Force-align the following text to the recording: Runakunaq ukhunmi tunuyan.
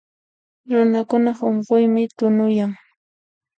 Runakunaq 0.71 1.39
ukhunmi 1.49 2.03
tunuyan. 2.17 2.71